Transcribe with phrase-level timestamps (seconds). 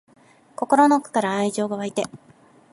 [0.55, 2.05] 心の奥から愛情が湧いて